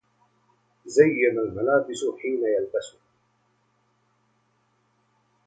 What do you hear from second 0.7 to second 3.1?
زين الملابس حين يلبسها